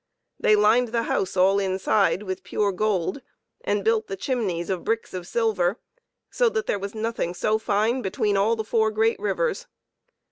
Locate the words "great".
8.89-9.19